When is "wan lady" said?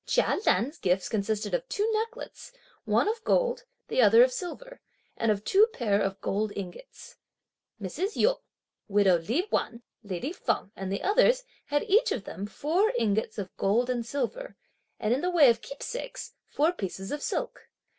9.51-10.33